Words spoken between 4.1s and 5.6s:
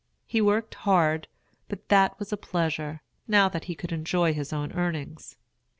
his own earnings.